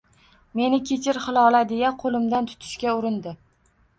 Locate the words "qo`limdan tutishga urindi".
2.05-3.37